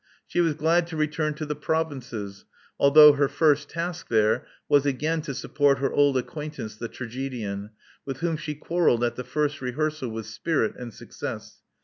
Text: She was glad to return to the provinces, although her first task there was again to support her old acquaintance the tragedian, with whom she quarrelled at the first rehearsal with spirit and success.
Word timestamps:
She 0.25 0.41
was 0.41 0.55
glad 0.55 0.87
to 0.87 0.97
return 0.97 1.35
to 1.35 1.45
the 1.45 1.55
provinces, 1.55 2.45
although 2.79 3.13
her 3.13 3.27
first 3.27 3.69
task 3.69 4.07
there 4.09 4.47
was 4.67 4.83
again 4.83 5.21
to 5.21 5.35
support 5.35 5.77
her 5.77 5.93
old 5.93 6.17
acquaintance 6.17 6.75
the 6.75 6.87
tragedian, 6.87 7.69
with 8.03 8.17
whom 8.17 8.35
she 8.35 8.55
quarrelled 8.55 9.03
at 9.03 9.15
the 9.15 9.23
first 9.23 9.61
rehearsal 9.61 10.09
with 10.09 10.25
spirit 10.25 10.73
and 10.75 10.91
success. 10.91 11.59